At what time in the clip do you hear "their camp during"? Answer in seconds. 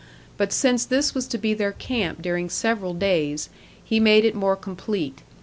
1.53-2.49